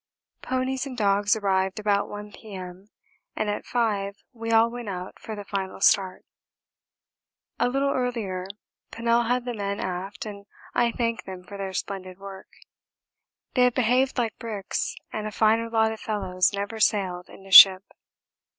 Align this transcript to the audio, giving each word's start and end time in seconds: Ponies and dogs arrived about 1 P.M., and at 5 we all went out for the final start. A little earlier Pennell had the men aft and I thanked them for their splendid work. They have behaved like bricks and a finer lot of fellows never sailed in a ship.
Ponies 0.41 0.87
and 0.87 0.97
dogs 0.97 1.35
arrived 1.35 1.77
about 1.77 2.09
1 2.09 2.31
P.M., 2.31 2.89
and 3.35 3.49
at 3.51 3.67
5 3.67 4.15
we 4.33 4.51
all 4.51 4.67
went 4.67 4.89
out 4.89 5.19
for 5.19 5.35
the 5.35 5.45
final 5.45 5.79
start. 5.79 6.25
A 7.59 7.69
little 7.69 7.91
earlier 7.93 8.47
Pennell 8.89 9.25
had 9.25 9.45
the 9.45 9.53
men 9.53 9.79
aft 9.79 10.25
and 10.25 10.47
I 10.73 10.91
thanked 10.91 11.27
them 11.27 11.43
for 11.43 11.55
their 11.55 11.73
splendid 11.73 12.17
work. 12.17 12.47
They 13.53 13.61
have 13.65 13.75
behaved 13.75 14.17
like 14.17 14.39
bricks 14.39 14.95
and 15.13 15.27
a 15.27 15.31
finer 15.31 15.69
lot 15.69 15.91
of 15.91 15.99
fellows 15.99 16.51
never 16.51 16.79
sailed 16.79 17.29
in 17.29 17.45
a 17.45 17.51
ship. 17.51 17.83